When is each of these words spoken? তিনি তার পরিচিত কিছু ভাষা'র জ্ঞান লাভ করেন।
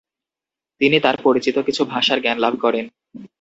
তিনি 0.81 0.97
তার 0.99 1.15
পরিচিত 1.23 1.55
কিছু 1.59 1.81
ভাষা'র 1.85 2.19
জ্ঞান 2.21 2.37
লাভ 2.37 2.53
করেন। 2.61 2.85